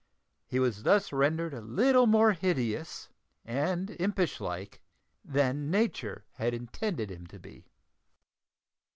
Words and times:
He 0.47 0.57
was 0.57 0.81
thus 0.81 1.13
rendered 1.13 1.53
a 1.53 1.61
little 1.61 2.07
more 2.07 2.33
hideous 2.33 3.09
and 3.45 3.91
impish 4.01 4.39
like 4.41 4.81
than 5.23 5.69
Nature 5.69 6.25
had 6.37 6.55
intended 6.55 7.11
him 7.11 7.27
to 7.27 7.37
be. 7.37 7.67